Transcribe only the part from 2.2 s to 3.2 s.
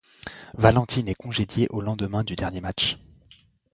du dernier match.